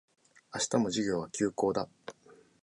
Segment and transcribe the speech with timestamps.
[0.55, 1.87] 明日も授業は休講だ